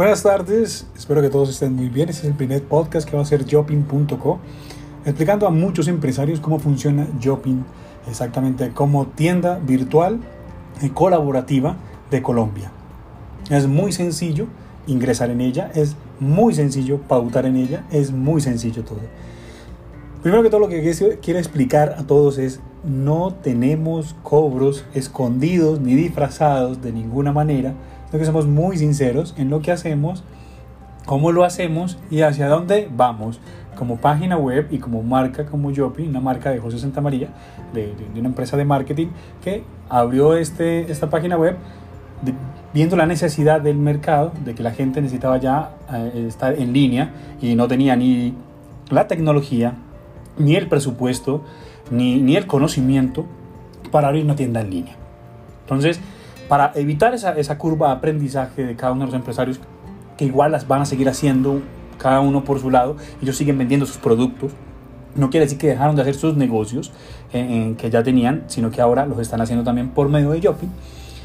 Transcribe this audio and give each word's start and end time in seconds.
Buenas 0.00 0.22
tardes, 0.22 0.86
espero 0.96 1.20
que 1.20 1.28
todos 1.28 1.50
estén 1.50 1.76
muy 1.76 1.90
bien. 1.90 2.08
Este 2.08 2.22
es 2.22 2.28
el 2.28 2.34
primer 2.34 2.62
podcast 2.62 3.06
que 3.06 3.14
va 3.14 3.20
a 3.20 3.26
ser 3.26 3.44
Jopin.co, 3.46 4.38
explicando 5.04 5.46
a 5.46 5.50
muchos 5.50 5.88
empresarios 5.88 6.40
cómo 6.40 6.58
funciona 6.58 7.06
Jopin, 7.22 7.66
exactamente 8.08 8.70
como 8.70 9.08
tienda 9.08 9.58
virtual 9.58 10.18
y 10.80 10.88
colaborativa 10.88 11.76
de 12.10 12.22
Colombia. 12.22 12.72
Es 13.50 13.66
muy 13.66 13.92
sencillo 13.92 14.46
ingresar 14.86 15.28
en 15.28 15.42
ella, 15.42 15.70
es 15.74 15.96
muy 16.18 16.54
sencillo 16.54 17.02
pautar 17.02 17.44
en 17.44 17.56
ella, 17.56 17.84
es 17.90 18.10
muy 18.10 18.40
sencillo 18.40 18.82
todo. 18.84 19.00
Primero 20.22 20.42
que 20.42 20.48
todo 20.48 20.60
lo 20.60 20.68
que 20.68 20.80
quiero 21.20 21.38
explicar 21.38 21.96
a 21.98 22.04
todos 22.04 22.38
es 22.38 22.60
no 22.84 23.34
tenemos 23.34 24.16
cobros 24.22 24.86
escondidos 24.94 25.78
ni 25.78 25.94
disfrazados 25.94 26.80
de 26.80 26.90
ninguna 26.90 27.32
manera, 27.32 27.74
sino 28.10 28.18
que 28.18 28.26
somos 28.26 28.46
muy 28.46 28.76
sinceros 28.76 29.34
en 29.38 29.50
lo 29.50 29.60
que 29.60 29.72
hacemos, 29.72 30.24
cómo 31.06 31.32
lo 31.32 31.44
hacemos 31.44 31.98
y 32.10 32.22
hacia 32.22 32.48
dónde 32.48 32.88
vamos 32.94 33.40
como 33.76 33.96
página 33.96 34.36
web 34.36 34.68
y 34.70 34.78
como 34.78 35.02
marca 35.02 35.46
como 35.46 35.70
Yopi, 35.70 36.06
una 36.06 36.20
marca 36.20 36.50
de 36.50 36.58
José 36.58 36.78
Santa 36.78 37.00
María, 37.00 37.28
de, 37.72 37.94
una 38.18 38.28
empresa 38.28 38.56
de 38.56 38.64
marketing 38.64 39.08
que 39.42 39.64
abrió 39.88 40.36
este, 40.36 40.90
esta 40.90 41.08
página 41.08 41.36
web 41.36 41.56
viendo 42.74 42.96
la 42.96 43.06
necesidad 43.06 43.60
del 43.60 43.76
mercado, 43.76 44.32
de 44.44 44.54
que 44.54 44.62
la 44.62 44.72
gente 44.72 45.00
necesitaba 45.00 45.38
ya 45.38 45.70
eh, 45.92 46.26
estar 46.28 46.54
en 46.54 46.72
línea 46.72 47.12
y 47.40 47.54
no 47.54 47.68
tenía 47.68 47.96
ni 47.96 48.34
la 48.90 49.06
tecnología, 49.06 49.74
ni 50.36 50.56
el 50.56 50.68
presupuesto, 50.68 51.42
ni, 51.90 52.20
ni 52.20 52.36
el 52.36 52.46
conocimiento 52.46 53.26
para 53.90 54.08
abrir 54.08 54.24
una 54.24 54.36
tienda 54.36 54.60
en 54.60 54.70
línea. 54.70 54.96
Entonces, 55.62 56.00
para 56.50 56.72
evitar 56.74 57.14
esa, 57.14 57.38
esa 57.38 57.58
curva 57.58 57.86
de 57.86 57.92
aprendizaje 57.92 58.64
de 58.66 58.74
cada 58.74 58.90
uno 58.90 59.02
de 59.02 59.06
los 59.06 59.14
empresarios, 59.14 59.60
que 60.16 60.24
igual 60.24 60.50
las 60.50 60.66
van 60.66 60.82
a 60.82 60.84
seguir 60.84 61.08
haciendo 61.08 61.62
cada 61.96 62.18
uno 62.18 62.42
por 62.42 62.58
su 62.58 62.70
lado, 62.70 62.96
ellos 63.22 63.36
siguen 63.36 63.56
vendiendo 63.56 63.86
sus 63.86 63.98
productos, 63.98 64.50
no 65.14 65.30
quiere 65.30 65.46
decir 65.46 65.58
que 65.58 65.68
dejaron 65.68 65.94
de 65.94 66.02
hacer 66.02 66.16
sus 66.16 66.36
negocios 66.36 66.90
eh, 67.32 67.76
que 67.78 67.88
ya 67.88 68.02
tenían, 68.02 68.42
sino 68.48 68.72
que 68.72 68.80
ahora 68.80 69.06
los 69.06 69.20
están 69.20 69.40
haciendo 69.40 69.62
también 69.62 69.90
por 69.90 70.08
medio 70.08 70.32
de 70.32 70.40
Shopping. 70.40 70.70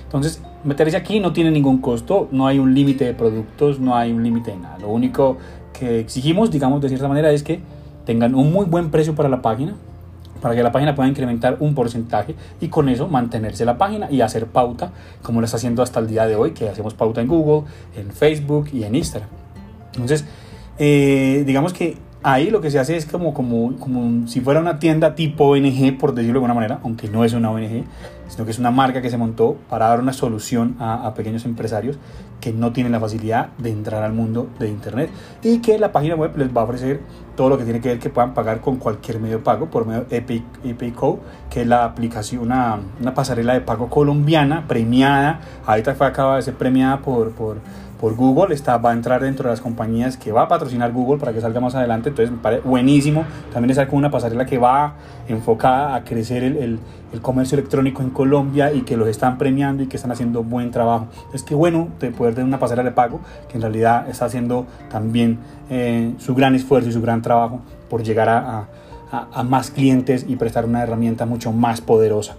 Entonces, 0.04 0.44
meterse 0.64 0.96
aquí 0.96 1.20
no 1.20 1.34
tiene 1.34 1.50
ningún 1.50 1.80
costo, 1.80 2.28
no 2.32 2.46
hay 2.46 2.60
un 2.60 2.76
límite 2.76 3.06
de 3.06 3.16
productos, 3.16 3.80
no 3.80 3.96
hay 3.96 4.12
un 4.12 4.22
límite 4.22 4.52
de 4.52 4.58
nada. 4.58 4.78
Lo 4.78 4.90
único 4.90 5.38
que 5.74 6.02
exigimos, 6.02 6.52
digamos 6.52 6.82
de 6.82 6.90
cierta 6.90 7.08
manera, 7.08 7.32
es 7.32 7.42
que 7.42 7.62
tengan 8.06 8.36
un 8.36 8.54
muy 8.54 8.68
buen 8.68 8.92
precio 8.92 9.16
para 9.16 9.28
la 9.28 9.42
página, 9.42 9.74
para 10.46 10.54
que 10.54 10.62
la 10.62 10.72
página 10.72 10.94
pueda 10.94 11.10
incrementar 11.10 11.58
un 11.60 11.74
porcentaje 11.74 12.36
y 12.62 12.68
con 12.68 12.88
eso 12.88 13.08
mantenerse 13.08 13.66
la 13.66 13.80
página 13.80 14.12
y 14.12 14.22
hacer 14.22 14.46
pauta, 14.46 14.92
como 15.24 15.42
lo 15.42 15.46
está 15.46 15.58
haciendo 15.58 15.82
hasta 15.82 16.00
el 16.00 16.06
día 16.06 16.28
de 16.28 16.36
hoy, 16.36 16.52
que 16.52 16.70
hacemos 16.70 16.94
pauta 16.94 17.20
en 17.20 17.28
Google, 17.28 17.68
en 17.96 18.12
Facebook 18.12 18.70
y 18.72 18.84
en 18.84 18.94
Instagram. 18.94 19.28
Entonces, 19.94 20.24
eh, 20.78 21.42
digamos 21.48 21.74
que 21.74 21.98
ahí 22.22 22.52
lo 22.52 22.62
que 22.62 22.70
se 22.70 22.78
hace 22.78 22.96
es 22.96 23.08
como, 23.08 23.34
como, 23.34 23.76
como 23.78 24.28
si 24.28 24.40
fuera 24.40 24.60
una 24.60 24.78
tienda 24.78 25.16
tipo 25.16 25.46
ONG, 25.46 25.98
por 25.98 26.14
decirlo 26.14 26.34
de 26.34 26.46
alguna 26.46 26.54
manera, 26.54 26.80
aunque 26.84 27.08
no 27.08 27.26
es 27.26 27.34
una 27.34 27.50
ONG, 27.50 27.84
sino 28.28 28.46
que 28.46 28.52
es 28.52 28.60
una 28.60 28.72
marca 28.72 29.02
que 29.02 29.10
se 29.10 29.18
montó 29.18 29.58
para 29.70 29.88
dar 29.88 30.00
una 30.00 30.14
solución 30.14 30.76
a, 30.80 31.06
a, 31.06 31.14
pequeños 31.14 31.46
empresarios 31.46 31.98
que 32.42 32.54
no 32.54 32.72
tienen 32.74 32.92
la 32.92 33.00
facilidad 33.00 33.50
de 33.58 33.72
entrar 33.72 34.04
al 34.04 34.14
mundo 34.14 34.50
de 34.60 34.70
Internet 34.70 35.10
y 35.42 35.60
que 35.60 35.78
la 35.80 35.92
página 35.92 36.16
web 36.16 36.38
les 36.38 36.56
va 36.56 36.62
a 36.62 36.64
ofrecer 36.66 37.02
todo 37.36 37.50
lo 37.50 37.58
que 37.58 37.64
tiene 37.64 37.82
que 37.82 37.90
ver 37.90 38.00
que 38.00 38.10
puedan 38.10 38.34
pagar 38.34 38.62
con 38.62 38.78
cualquier 38.78 39.20
medio 39.20 39.38
de 39.38 39.44
pago 39.44 39.70
por 39.70 39.86
medio 39.86 40.06
de 40.06 40.18
Epic, 40.18 40.44
Epic 40.64 40.96
que 41.50 41.62
es 41.62 41.68
la 41.68 41.86
aplicación, 41.86 42.44
una, 42.44 42.80
una 43.00 43.14
pasarela 43.14 43.54
de 43.54 43.62
pago 43.62 43.90
colombiana 43.90 44.68
premiada, 44.68 45.40
ahorita 45.66 45.96
fue 45.96 46.08
acaba 46.08 46.36
de 46.38 46.42
ser 46.42 46.56
premiada 46.56 47.00
por, 47.00 47.32
por 47.32 47.58
por 48.00 48.16
Google, 48.16 48.54
está, 48.54 48.78
va 48.78 48.92
a 48.92 48.94
entrar 48.94 49.22
dentro 49.22 49.46
de 49.46 49.52
las 49.52 49.62
compañías 49.62 50.18
que 50.18 50.32
va 50.32 50.44
a 50.44 50.48
patrocinar 50.48 50.92
Google 50.92 51.18
para 51.18 51.34
que 51.34 51.42
salga 51.42 51.60
más 51.60 51.76
adelante, 51.76 52.10
entonces 52.10 52.32
me 52.32 52.38
parece 52.38 52.68
buenísimo, 52.68 53.26
también 53.54 53.78
es 53.78 53.86
como 53.88 54.00
una 54.00 54.12
pasarela 54.12 54.46
que 54.46 54.58
va 54.58 54.96
enfocada 55.28 55.96
a 55.96 56.04
crecer 56.04 56.44
el, 56.44 56.58
el, 56.58 56.80
el, 57.14 57.22
comercio 57.22 57.58
electrónico 57.58 58.02
en 58.02 58.10
Colombia 58.16 58.74
y 58.74 58.82
que 58.82 58.98
los 58.98 59.08
están 59.08 59.38
premiando 59.38 59.84
y 59.84 59.88
que 59.88 59.98
están 59.98 60.12
haciendo 60.12 60.44
buen 60.44 60.72
trabajo. 60.72 61.08
Es 61.34 61.44
que 61.44 61.54
bueno 61.54 61.90
de 62.00 62.10
poder 62.10 62.34
tener 62.34 62.48
una 62.48 62.58
pasarela 62.58 62.90
de 62.90 62.96
pago 62.96 63.20
que 63.48 63.58
en 63.58 63.62
realidad 63.62 64.10
está 64.10 64.26
haciendo 64.26 64.66
también 64.90 65.38
eh, 65.70 66.16
su 66.18 66.34
gran 66.34 66.56
esfuerzo 66.56 66.90
y 66.90 66.94
su 66.94 67.02
gran 67.02 67.22
trabajo 67.22 67.62
por 67.88 68.02
llegar 68.02 68.30
a, 68.30 68.68
más 69.46 69.72
clientes 69.72 70.26
y 70.28 70.36
prestar 70.36 70.66
una 70.66 70.82
herramienta 70.82 71.26
mucho 71.26 71.54
más 71.54 71.80
poderosa. 71.80 72.36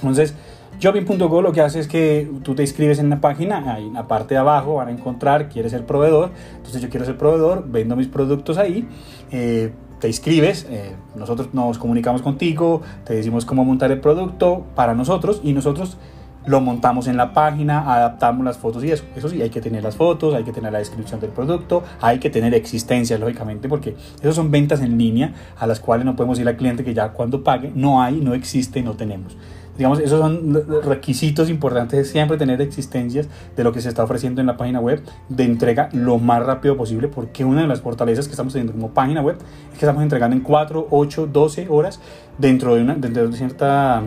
Entonces, 0.00 0.34
Jobin.go 0.82 1.40
lo 1.40 1.52
que 1.52 1.62
hace 1.62 1.78
es 1.78 1.86
que 1.86 2.30
tú 2.42 2.54
te 2.54 2.62
inscribes 2.62 2.98
en 2.98 3.08
la 3.08 3.20
página, 3.20 3.72
ahí 3.72 3.86
en 3.86 3.94
la 3.94 4.08
parte 4.08 4.34
de 4.34 4.40
abajo 4.40 4.74
van 4.74 4.88
a 4.88 4.90
encontrar, 4.90 5.48
quieres 5.48 5.72
ser 5.72 5.86
proveedor, 5.86 6.30
entonces 6.56 6.82
yo 6.82 6.90
quiero 6.90 7.06
ser 7.06 7.16
proveedor, 7.16 7.64
vendo 7.66 7.96
mis 7.96 8.08
productos 8.08 8.58
ahí, 8.58 8.86
eh, 9.30 9.72
te 10.02 10.08
inscribes, 10.08 10.66
eh, 10.68 10.96
nosotros 11.14 11.50
nos 11.52 11.78
comunicamos 11.78 12.22
contigo, 12.22 12.82
te 13.04 13.14
decimos 13.14 13.44
cómo 13.44 13.64
montar 13.64 13.92
el 13.92 14.00
producto 14.00 14.64
para 14.74 14.94
nosotros 14.94 15.40
y 15.44 15.52
nosotros 15.52 15.96
lo 16.44 16.60
montamos 16.60 17.06
en 17.06 17.16
la 17.16 17.32
página, 17.32 17.94
adaptamos 17.94 18.44
las 18.44 18.58
fotos 18.58 18.82
y 18.82 18.90
eso. 18.90 19.04
Eso 19.14 19.28
sí, 19.28 19.40
hay 19.40 19.50
que 19.50 19.60
tener 19.60 19.84
las 19.84 19.94
fotos, 19.94 20.34
hay 20.34 20.42
que 20.42 20.50
tener 20.50 20.72
la 20.72 20.80
descripción 20.80 21.20
del 21.20 21.30
producto, 21.30 21.84
hay 22.00 22.18
que 22.18 22.30
tener 22.30 22.52
existencia, 22.52 23.16
lógicamente, 23.16 23.68
porque 23.68 23.94
esas 24.20 24.34
son 24.34 24.50
ventas 24.50 24.80
en 24.80 24.98
línea 24.98 25.34
a 25.56 25.68
las 25.68 25.78
cuales 25.78 26.04
no 26.04 26.16
podemos 26.16 26.36
ir 26.40 26.48
al 26.48 26.56
cliente 26.56 26.82
que 26.82 26.94
ya 26.94 27.10
cuando 27.10 27.44
pague 27.44 27.70
no 27.72 28.02
hay, 28.02 28.16
no 28.16 28.34
existe, 28.34 28.82
no 28.82 28.94
tenemos. 28.94 29.36
Digamos, 29.76 30.00
esos 30.00 30.20
son 30.20 30.62
requisitos 30.84 31.48
importantes, 31.48 32.10
siempre 32.10 32.36
tener 32.36 32.60
existencias 32.60 33.28
de 33.56 33.64
lo 33.64 33.72
que 33.72 33.80
se 33.80 33.88
está 33.88 34.04
ofreciendo 34.04 34.40
en 34.40 34.46
la 34.46 34.56
página 34.56 34.80
web 34.80 35.02
de 35.30 35.44
entrega 35.44 35.88
lo 35.92 36.18
más 36.18 36.44
rápido 36.44 36.76
posible, 36.76 37.08
porque 37.08 37.44
una 37.44 37.62
de 37.62 37.68
las 37.68 37.80
fortalezas 37.80 38.26
que 38.26 38.32
estamos 38.32 38.52
teniendo 38.52 38.74
como 38.74 38.90
página 38.90 39.22
web 39.22 39.36
es 39.72 39.78
que 39.78 39.84
estamos 39.84 40.02
entregando 40.02 40.36
en 40.36 40.42
4, 40.42 40.88
8, 40.90 41.28
12 41.32 41.66
horas 41.70 42.00
dentro 42.38 42.74
de, 42.74 42.82
una, 42.82 42.94
dentro 42.96 43.26
de 43.26 43.36
cierta 43.36 44.02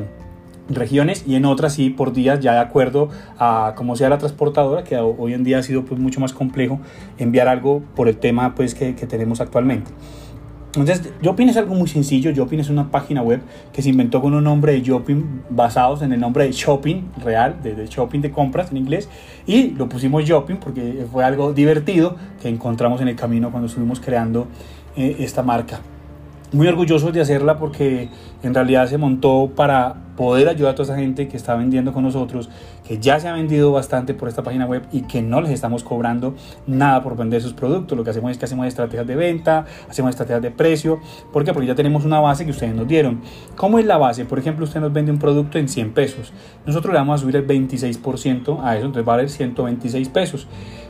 regiones 0.70 1.24
y 1.28 1.36
en 1.36 1.46
otras 1.46 1.74
sí 1.74 1.90
por 1.90 2.14
días 2.14 2.40
ya 2.40 2.53
de 2.53 2.59
acuerdo 2.59 3.09
a 3.38 3.74
cómo 3.76 3.96
sea 3.96 4.09
la 4.09 4.18
transportadora 4.18 4.84
que 4.84 4.97
hoy 4.97 5.34
en 5.34 5.44
día 5.44 5.59
ha 5.59 5.64
sido 5.64 5.86
pues 5.86 6.00
mucho 6.00 6.20
más 6.20 6.34
complejo 6.34 6.80
enviar 7.18 7.47
algo 7.47 7.84
por 7.96 8.08
el 8.08 8.18
tema 8.18 8.56
pues 8.56 8.74
que, 8.74 8.96
que 8.96 9.06
tenemos 9.06 9.42
actualmente 9.42 9.92
entonces, 10.81 11.13
Jopin 11.24 11.50
es 11.50 11.58
algo 11.58 11.75
muy 11.75 11.88
sencillo. 11.88 12.31
Jopin 12.36 12.59
es 12.59 12.69
una 12.69 12.90
página 12.91 13.22
web 13.22 13.41
que 13.72 13.81
se 13.81 13.90
inventó 13.90 14.22
con 14.22 14.34
un 14.34 14.44
nombre 14.44 14.74
de 14.74 14.84
Jopin 14.86 15.44
basados 15.50 16.02
en 16.02 16.12
el 16.12 16.19
nombre 16.19 16.46
de 16.46 16.52
shopping 16.52 17.03
real, 17.24 17.58
de, 17.63 17.88
shopping 17.88 18.22
de 18.22 18.31
compras 18.31 18.72
en 18.72 18.78
inglés. 18.78 19.09
Y 19.46 19.72
lo 19.72 19.88
pusimos 19.88 20.24
Jopin 20.28 20.58
porque 20.58 21.06
fue 21.12 21.24
algo 21.24 21.53
divertido 21.53 22.16
que 22.41 22.50
encontramos 22.50 23.02
en 23.02 23.08
el 23.08 23.16
camino 23.16 23.52
cuando 23.52 23.68
estuvimos 23.68 24.00
creando 24.00 24.47
eh, 24.96 25.18
esta 25.19 25.44
marca 25.44 25.80
muy 26.52 26.68
orgullosos 26.68 27.12
de 27.14 27.22
hacerla 27.22 27.58
porque 27.58 28.10
en 28.44 28.54
realidad 28.54 28.88
se 28.88 28.98
montó 28.98 29.52
para 29.56 29.96
poder 30.16 30.48
ayudar 30.48 30.72
a 30.74 30.76
toda 30.76 30.94
esa 30.94 31.02
gente 31.02 31.28
que 31.28 31.36
está 31.36 31.56
vendiendo 31.56 31.92
con 31.92 32.04
nosotros, 32.04 32.50
que 32.88 33.00
ya 33.00 33.20
se 33.20 33.28
ha 33.28 33.34
vendido 33.34 33.72
bastante 33.72 34.14
por 34.14 34.30
esta 34.30 34.44
página 34.44 34.66
web 34.66 34.84
y 34.92 35.02
que 35.02 35.22
no 35.22 35.42
les 35.42 35.52
estamos 35.52 35.84
cobrando 35.84 36.36
nada 36.68 37.04
por 37.04 37.18
vender 37.18 37.42
sus 37.42 37.54
productos. 37.54 37.98
Lo 37.98 38.04
que 38.04 38.12
hacemos 38.12 38.32
es 38.32 38.38
que 38.38 38.46
hacemos 38.46 38.68
estrategias 38.68 39.06
de 39.08 39.16
venta, 39.16 39.66
hacemos 39.90 40.12
estrategias 40.12 40.42
de 40.42 40.52
precio. 40.52 41.00
¿Por 41.34 41.44
qué? 41.44 41.54
Porque 41.54 41.68
ya 41.68 41.76
tenemos 41.76 42.06
una 42.06 42.20
base 42.20 42.46
que 42.46 42.52
ustedes 42.52 42.74
nos 42.74 42.88
dieron. 42.88 43.22
¿Cómo 43.56 43.80
es 43.80 43.86
la 43.86 43.98
base? 43.98 44.26
Por 44.26 44.40
ejemplo, 44.40 44.66
usted 44.66 44.80
nos 44.80 44.94
vende 44.94 45.12
un 45.12 45.20
producto 45.20 45.58
en 45.58 45.68
100 45.68 45.94
pesos. 45.94 46.32
Nosotros 46.66 46.94
le 46.94 47.00
vamos 47.00 47.20
a 47.20 47.22
subir 47.22 47.36
el 47.36 47.48
26% 47.48 48.62
a 48.64 48.78
eso, 48.78 48.86
entonces 48.86 49.08
va 49.08 49.14
a 49.14 49.16
valer 49.18 49.30
126 49.30 50.10
pesos. 50.10 50.48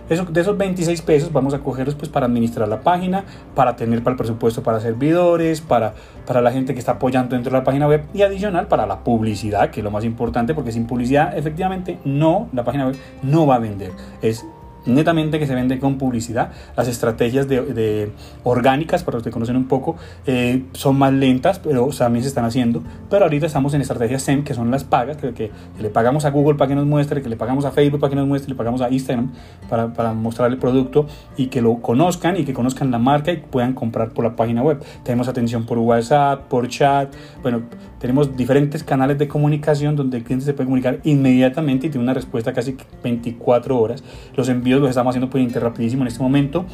Eso, 0.09 0.25
de 0.25 0.41
esos 0.41 0.57
26 0.57 1.01
pesos 1.01 1.33
vamos 1.33 1.53
a 1.53 1.59
cogerlos 1.59 1.95
pues 1.95 2.09
para 2.09 2.27
administrar 2.27 2.67
la 2.67 2.81
página, 2.81 3.25
para 3.55 3.75
tener 3.75 4.03
para 4.03 4.13
el 4.13 4.17
presupuesto 4.17 4.61
para 4.63 4.79
servidores, 4.79 5.61
para, 5.61 5.93
para 6.25 6.41
la 6.41 6.51
gente 6.51 6.73
que 6.73 6.79
está 6.79 6.93
apoyando 6.93 7.35
dentro 7.35 7.51
de 7.51 7.57
la 7.57 7.63
página 7.63 7.87
web 7.87 8.03
y 8.13 8.21
adicional 8.21 8.67
para 8.67 8.85
la 8.85 9.03
publicidad, 9.03 9.71
que 9.71 9.79
es 9.79 9.83
lo 9.83 9.91
más 9.91 10.05
importante 10.05 10.53
porque 10.53 10.71
sin 10.71 10.85
publicidad 10.85 11.37
efectivamente 11.37 11.97
no, 12.05 12.49
la 12.53 12.63
página 12.63 12.87
web 12.87 12.95
no 13.23 13.47
va 13.47 13.55
a 13.55 13.59
vender. 13.59 13.91
Es 14.21 14.45
netamente 14.85 15.39
que 15.39 15.47
se 15.47 15.55
vende 15.55 15.79
con 15.79 15.97
publicidad. 15.97 16.51
Las 16.75 16.87
estrategias 16.87 17.47
de, 17.47 18.11
orgánicas, 18.43 19.03
para 19.03 19.17
los 19.17 19.23
que 19.23 19.31
conocen 19.31 19.55
un 19.55 19.67
poco, 19.67 19.95
eh, 20.25 20.63
son 20.73 20.97
más 20.97 21.13
lentas, 21.13 21.59
pero 21.59 21.87
también 21.89 22.23
se 22.23 22.29
están 22.29 22.45
haciendo. 22.45 22.83
Pero 23.09 23.25
ahorita 23.25 23.45
estamos 23.45 23.73
en 23.73 23.81
estrategias 23.81 24.23
SEM, 24.23 24.43
que 24.43 24.53
son 24.53 24.71
las 24.71 24.83
pagas, 24.83 25.17
que, 25.17 25.33
que, 25.33 25.51
le 25.79 25.89
pagamos 25.89 26.25
a 26.25 26.31
Google 26.31 26.55
para 26.55 26.69
que 26.69 26.75
nos 26.75 26.85
muestre, 26.85 27.21
que 27.21 27.29
le 27.29 27.35
pagamos 27.35 27.65
a 27.65 27.71
Facebook 27.71 27.99
para 27.99 28.09
que 28.09 28.15
nos 28.15 28.27
muestre, 28.27 28.49
le 28.49 28.55
pagamos 28.55 28.81
a 28.81 28.89
Instagram 28.89 29.31
para, 29.69 29.93
para 29.93 30.13
mostrar 30.13 30.51
el 30.51 30.57
producto 30.57 31.07
y 31.37 31.47
que 31.47 31.61
lo 31.61 31.81
conozcan 31.81 32.37
y 32.37 32.45
que 32.45 32.53
conozcan 32.53 32.91
la 32.91 32.99
marca 32.99 33.31
y 33.31 33.37
puedan 33.37 33.73
comprar 33.73 34.09
por 34.09 34.23
la 34.23 34.35
página 34.35 34.61
web. 34.61 34.83
Tenemos 35.03 35.27
atención 35.27 35.65
por 35.65 35.77
WhatsApp, 35.77 36.47
por 36.47 36.67
chat, 36.67 37.13
bueno, 37.41 37.63
tenemos 37.99 38.35
diferentes 38.35 38.83
canales 38.83 39.17
de 39.17 39.27
comunicación 39.27 39.95
donde 39.95 40.17
el 40.17 40.23
cliente 40.23 40.45
se 40.45 40.53
puede 40.53 40.65
comunicar 40.65 40.99
inmediatamente 41.03 41.87
y 41.87 41.89
tiene 41.89 42.03
una 42.03 42.13
respuesta 42.13 42.53
casi 42.53 42.77
24 43.03 43.79
horas. 43.79 44.03
Los 44.35 44.49
envíos 44.49 44.74
los 44.81 44.89
estamos 44.89 45.11
haciendo 45.11 45.29
por 45.29 45.41
Interrapidísimo 45.41 46.03
en 46.03 46.07
este 46.07 46.21
momento. 46.21 46.65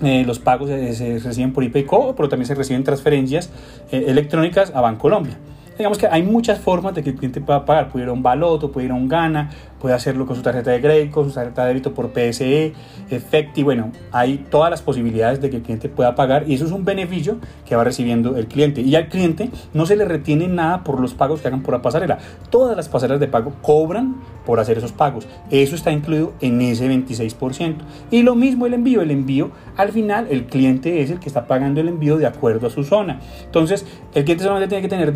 Eh, 0.00 0.24
los 0.24 0.38
pagos 0.38 0.68
se, 0.68 1.18
reciben 1.18 1.52
por 1.52 1.64
IPCO, 1.64 2.14
pero 2.14 2.28
también 2.28 2.46
se 2.46 2.54
reciben 2.54 2.84
transferencias 2.84 3.50
eh, 3.90 4.04
electrónicas 4.06 4.72
a 4.74 4.80
Bancolombia. 4.80 5.36
Digamos 5.78 5.98
que 5.98 6.06
hay 6.06 6.22
muchas 6.22 6.58
formas 6.58 6.94
de 6.94 7.02
que 7.02 7.10
el 7.10 7.16
cliente 7.16 7.40
pueda 7.40 7.64
pagar. 7.64 7.88
Puede 7.88 8.04
ir 8.04 8.10
a 8.10 8.12
un 8.12 8.22
baloto, 8.22 8.70
puede 8.70 8.86
ir 8.86 8.92
a 8.92 8.94
un 8.94 9.08
Gana, 9.08 9.50
puede 9.80 9.94
hacerlo 9.94 10.26
con 10.26 10.36
su 10.36 10.42
tarjeta 10.42 10.70
de 10.70 10.80
crédito, 10.80 11.24
su 11.24 11.30
tarjeta 11.30 11.62
de 11.62 11.68
débito 11.68 11.94
por 11.94 12.10
PSE, 12.10 12.72
Efecti. 13.10 13.62
Bueno, 13.62 13.92
hay 14.12 14.46
todas 14.50 14.70
las 14.70 14.82
posibilidades 14.82 15.40
de 15.40 15.50
que 15.50 15.56
el 15.56 15.62
cliente 15.62 15.88
pueda 15.88 16.14
pagar 16.14 16.44
y 16.48 16.54
eso 16.54 16.66
es 16.66 16.72
un 16.72 16.84
beneficio 16.84 17.38
que 17.66 17.76
va 17.76 17.84
recibiendo 17.84 18.36
el 18.36 18.46
cliente. 18.48 18.80
Y 18.80 18.94
al 18.96 19.08
cliente 19.08 19.50
no 19.72 19.86
se 19.86 19.96
le 19.96 20.04
retiene 20.04 20.48
nada 20.48 20.84
por 20.84 21.00
los 21.00 21.14
pagos 21.14 21.40
que 21.40 21.48
hagan 21.48 21.62
por 21.62 21.74
la 21.74 21.82
pasarela. 21.82 22.18
Todas 22.50 22.76
las 22.76 22.88
pasarelas 22.88 23.20
de 23.20 23.28
pago 23.28 23.54
cobran 23.62 24.16
por 24.44 24.60
hacer 24.60 24.78
esos 24.78 24.92
pagos. 24.92 25.26
Eso 25.50 25.74
está 25.74 25.92
incluido 25.92 26.32
en 26.40 26.60
ese 26.62 26.88
26%. 26.88 27.76
Y 28.10 28.22
lo 28.22 28.34
mismo 28.34 28.66
el 28.66 28.74
envío. 28.74 29.02
El 29.02 29.10
envío, 29.10 29.50
al 29.76 29.92
final, 29.92 30.26
el 30.30 30.46
cliente 30.46 31.02
es 31.02 31.10
el 31.10 31.20
que 31.20 31.28
está 31.28 31.46
pagando 31.46 31.80
el 31.80 31.88
envío 31.88 32.16
de 32.16 32.26
acuerdo 32.26 32.66
a 32.66 32.70
su 32.70 32.82
zona. 32.82 33.20
Entonces, 33.44 33.86
el 34.14 34.24
cliente 34.24 34.44
solamente 34.44 34.68
tiene 34.68 34.82
que 34.82 34.88
tener 34.88 35.12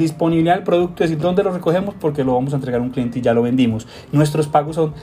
el 0.56 0.62
producto, 0.62 1.04
decir, 1.04 1.18
dónde 1.18 1.42
lo 1.42 1.52
recogemos 1.52 1.94
porque 2.00 2.24
lo 2.24 2.34
vamos 2.34 2.52
a 2.52 2.56
entregar 2.56 2.80
a 2.80 2.84
un 2.84 2.90
cliente 2.90 3.18
y 3.18 3.22
ya 3.22 3.34
lo 3.34 3.42
vendimos. 3.42 3.86
Nuestros 4.12 4.48
pagos 4.48 4.76
son 4.76 4.94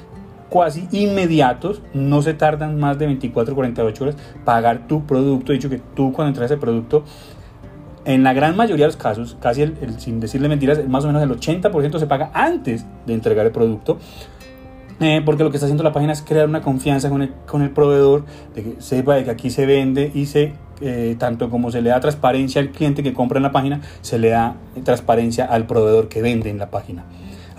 cuasi 0.50 0.88
inmediatos, 0.92 1.82
no 1.94 2.22
se 2.22 2.34
tardan 2.34 2.80
más 2.80 2.98
de 2.98 3.06
24 3.06 3.56
48 3.56 4.04
horas 4.04 4.16
pagar 4.44 4.88
tu 4.88 5.06
producto. 5.06 5.54
Dicho 5.54 5.70
que 5.70 5.80
tú 5.96 6.12
cuando 6.12 6.30
entregas 6.30 6.52
el 6.52 6.60
producto, 6.60 7.04
en 8.06 8.24
la 8.24 8.34
gran 8.34 8.56
mayoría 8.56 8.86
de 8.86 8.88
los 8.88 8.98
casos, 8.98 9.38
casi 9.40 9.62
el, 9.62 10.00
sin 10.00 10.20
decirle 10.20 10.50
mentiras, 10.50 10.86
más 10.88 11.04
o 11.04 11.08
menos 11.08 11.22
el 11.22 11.30
80% 11.30 12.00
se 12.00 12.08
paga 12.08 12.32
antes 12.34 12.86
de 13.06 13.14
entregar 13.14 13.46
el 13.46 13.52
producto. 13.52 14.00
Eh, 15.02 15.22
porque 15.24 15.44
lo 15.44 15.50
que 15.50 15.56
está 15.58 15.66
haciendo 15.66 15.84
la 15.84 15.94
página 15.94 16.12
es 16.12 16.22
crear 16.22 16.48
una 16.48 16.62
confianza 16.62 17.10
con 17.10 17.22
el, 17.22 17.32
con 17.46 17.62
el 17.62 17.70
proveedor, 17.70 18.26
de 18.54 18.64
que 18.64 18.82
sepa 18.82 19.16
de 19.16 19.24
que 19.24 19.32
aquí 19.32 19.50
se 19.50 19.66
vende 19.66 20.12
y 20.14 20.26
se, 20.26 20.54
eh, 20.82 21.16
tanto 21.18 21.50
como 21.50 21.72
se 21.72 21.82
le 21.82 21.90
da 21.90 22.00
transparencia 22.00 22.62
al 22.62 22.70
cliente 22.70 23.04
que 23.04 23.14
compra 23.14 23.38
en 23.38 23.44
la 23.44 23.52
página, 23.52 23.82
se 24.02 24.20
le 24.20 24.30
da 24.30 24.56
transparencia 24.84 25.46
al 25.46 25.66
proveedor 25.66 26.10
que 26.10 26.22
vende 26.22 26.50
en 26.50 26.58
la 26.58 26.70
página. 26.70 27.06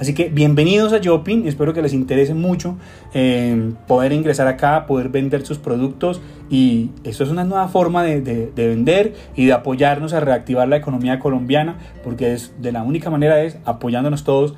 Así 0.00 0.14
que 0.14 0.30
bienvenidos 0.30 0.94
a 0.94 1.00
Jopin, 1.04 1.46
espero 1.46 1.74
que 1.74 1.82
les 1.82 1.92
interese 1.92 2.32
mucho 2.32 2.76
eh, 3.12 3.72
poder 3.86 4.12
ingresar 4.12 4.46
acá, 4.46 4.86
poder 4.86 5.10
vender 5.10 5.44
sus 5.44 5.58
productos 5.58 6.22
y 6.48 6.88
esto 7.04 7.22
es 7.22 7.28
una 7.28 7.44
nueva 7.44 7.68
forma 7.68 8.02
de, 8.02 8.22
de, 8.22 8.68
vender 8.68 9.12
y 9.36 9.44
de 9.44 9.52
apoyarnos 9.52 10.14
a 10.14 10.20
reactivar 10.20 10.66
la 10.68 10.76
economía 10.76 11.18
colombiana 11.18 11.76
porque 12.02 12.32
es 12.32 12.54
de 12.62 12.72
la 12.72 12.82
única 12.82 13.10
manera 13.10 13.42
es 13.42 13.58
apoyándonos 13.66 14.24
todos 14.24 14.54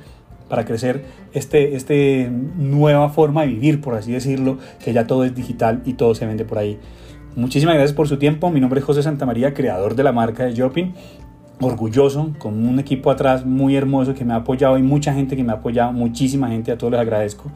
para 0.47 0.63
crecer 0.63 1.03
este, 1.33 1.75
este 1.75 2.29
nueva 2.29 3.09
forma 3.09 3.41
de 3.41 3.47
vivir, 3.47 3.81
por 3.81 3.95
así 3.95 4.13
decirlo, 4.13 4.59
que 4.81 4.93
ya 4.93 5.07
todo 5.07 5.25
es 5.25 5.35
digital 5.35 5.81
y 5.83 5.93
todo 5.93 6.15
se 6.15 6.25
vende 6.25 6.45
por 6.45 6.59
ahí. 6.59 6.79
Muchísimas 7.35 7.75
gracias 7.75 7.95
por 7.95 8.07
su 8.07 8.17
tiempo. 8.17 8.51
Mi 8.51 8.59
nombre 8.59 8.79
es 8.79 8.85
José 8.85 9.01
Santamaría, 9.01 9.53
creador 9.53 9.95
de 9.95 10.03
la 10.03 10.11
marca 10.11 10.45
de 10.45 10.55
Jopin 10.55 10.93
orgulloso, 11.59 12.31
con 12.37 12.67
un 12.67 12.79
equipo 12.79 13.09
atrás 13.09 13.45
muy 13.45 13.75
hermoso 13.75 14.13
que 14.13 14.25
me 14.25 14.33
ha 14.33 14.37
apoyado 14.37 14.77
y 14.77 14.83
mucha 14.83 15.13
gente 15.13 15.35
que 15.35 15.43
me 15.43 15.51
ha 15.51 15.55
apoyado, 15.55 15.93
muchísima 15.93 16.49
gente, 16.49 16.71
a 16.71 16.77
todos 16.77 16.91
les 16.91 17.01
agradezco. 17.01 17.49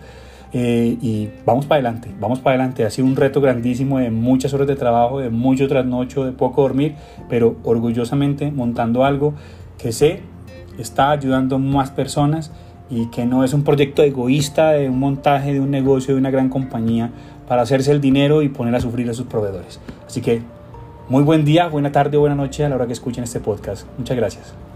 Eh, 0.54 0.98
y 1.02 1.30
vamos 1.46 1.66
para 1.66 1.82
adelante, 1.82 2.10
vamos 2.20 2.40
para 2.40 2.56
adelante. 2.56 2.86
Ha 2.86 2.90
sido 2.90 3.08
un 3.08 3.16
reto 3.16 3.42
grandísimo 3.42 4.00
de 4.00 4.10
muchas 4.12 4.54
horas 4.54 4.68
de 4.68 4.76
trabajo, 4.76 5.20
de 5.20 5.30
mucho 5.30 5.68
trasnocho, 5.68 6.26
de 6.26 6.32
poco 6.32 6.62
dormir, 6.62 6.96
pero 7.30 7.58
orgullosamente 7.64 8.50
montando 8.52 9.04
algo 9.04 9.34
que 9.78 9.92
sé 9.92 10.22
está 10.78 11.12
ayudando 11.12 11.60
más 11.60 11.92
personas 11.92 12.52
y 12.90 13.08
que 13.08 13.26
no 13.26 13.44
es 13.44 13.54
un 13.54 13.64
proyecto 13.64 14.04
egoísta 14.04 14.72
de 14.72 14.90
un 14.90 15.00
montaje 15.00 15.54
de 15.54 15.60
un 15.60 15.72
negocio 15.72 16.14
de 16.14 16.20
una 16.20 16.32
gran 16.32 16.50
compañía 16.50 17.12
para 17.48 17.62
hacerse 17.62 17.92
el 17.92 18.02
dinero 18.02 18.42
y 18.42 18.50
poner 18.50 18.76
a 18.76 18.80
sufrir 18.80 19.10
a 19.10 19.14
sus 19.14 19.28
proveedores. 19.28 19.80
Así 20.06 20.22
que 20.22 20.42
muy 21.10 21.24
buen 21.24 21.46
día, 21.46 21.68
buena 21.68 21.92
tarde 21.92 22.18
o 22.18 22.22
buena 22.22 22.36
noche 22.36 22.66
a 22.66 22.70
la 22.70 22.76
hora 22.76 22.88
que 22.88 22.94
escuchen 22.94 23.24
este 23.24 23.40
podcast. 23.40 23.88
Muchas 23.98 24.18
gracias. 24.18 24.67